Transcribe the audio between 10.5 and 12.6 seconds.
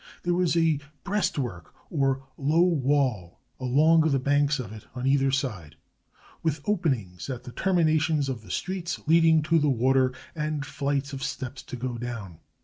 flights of steps to go down.